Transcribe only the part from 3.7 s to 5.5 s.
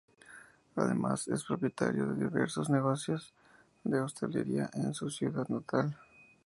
de hostelería en su ciudad